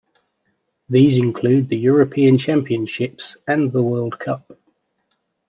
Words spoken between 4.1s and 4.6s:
Cup.